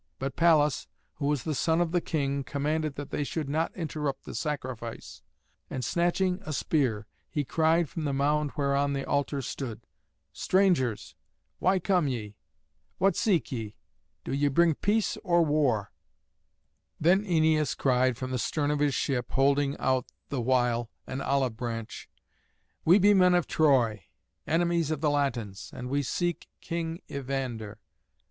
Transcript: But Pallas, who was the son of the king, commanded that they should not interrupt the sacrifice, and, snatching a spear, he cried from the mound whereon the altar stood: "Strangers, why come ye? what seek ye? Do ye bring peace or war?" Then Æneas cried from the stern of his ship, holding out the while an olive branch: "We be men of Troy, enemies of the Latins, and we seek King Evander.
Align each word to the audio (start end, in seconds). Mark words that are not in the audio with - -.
But 0.17 0.35
Pallas, 0.35 0.87
who 1.17 1.27
was 1.27 1.43
the 1.43 1.53
son 1.53 1.79
of 1.79 1.91
the 1.91 2.01
king, 2.01 2.43
commanded 2.43 2.95
that 2.95 3.11
they 3.11 3.23
should 3.23 3.47
not 3.47 3.71
interrupt 3.75 4.23
the 4.25 4.33
sacrifice, 4.33 5.21
and, 5.69 5.85
snatching 5.85 6.41
a 6.43 6.53
spear, 6.53 7.05
he 7.29 7.45
cried 7.45 7.87
from 7.87 8.05
the 8.05 8.11
mound 8.11 8.49
whereon 8.57 8.93
the 8.93 9.05
altar 9.05 9.43
stood: 9.43 9.85
"Strangers, 10.33 11.13
why 11.59 11.77
come 11.77 12.07
ye? 12.07 12.33
what 12.97 13.15
seek 13.15 13.51
ye? 13.51 13.75
Do 14.23 14.33
ye 14.33 14.47
bring 14.47 14.73
peace 14.73 15.19
or 15.23 15.45
war?" 15.45 15.91
Then 16.99 17.23
Æneas 17.23 17.77
cried 17.77 18.17
from 18.17 18.31
the 18.31 18.39
stern 18.39 18.71
of 18.71 18.79
his 18.79 18.95
ship, 18.95 19.29
holding 19.33 19.77
out 19.77 20.07
the 20.29 20.41
while 20.41 20.89
an 21.05 21.21
olive 21.21 21.55
branch: 21.57 22.09
"We 22.83 22.97
be 22.97 23.13
men 23.13 23.35
of 23.35 23.45
Troy, 23.45 24.05
enemies 24.47 24.89
of 24.89 24.99
the 24.99 25.11
Latins, 25.11 25.69
and 25.71 25.89
we 25.91 26.01
seek 26.01 26.49
King 26.59 27.03
Evander. 27.07 27.77